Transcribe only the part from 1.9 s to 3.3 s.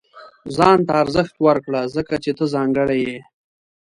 ځکه چې ته ځانګړی یې.